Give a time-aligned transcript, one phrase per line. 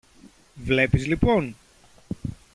[0.55, 1.55] Βλέπεις λοιπόν;